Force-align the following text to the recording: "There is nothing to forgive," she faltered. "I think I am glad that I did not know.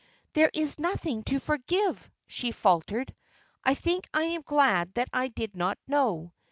"There 0.33 0.49
is 0.51 0.79
nothing 0.79 1.21
to 1.25 1.39
forgive," 1.39 2.09
she 2.25 2.51
faltered. 2.53 3.13
"I 3.63 3.75
think 3.75 4.09
I 4.11 4.23
am 4.23 4.41
glad 4.41 4.91
that 4.95 5.09
I 5.13 5.27
did 5.27 5.55
not 5.55 5.77
know. 5.87 6.33